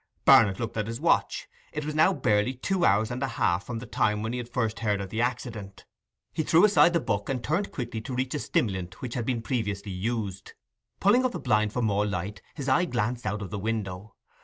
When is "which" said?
9.03-9.13